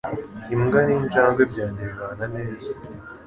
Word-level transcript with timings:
Imbwa 0.53 0.79
ninjangwe 0.87 1.43
byanjye 1.51 1.81
bibana 1.89 2.25
neza. 2.35 2.69